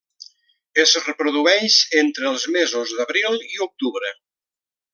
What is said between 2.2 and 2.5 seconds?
els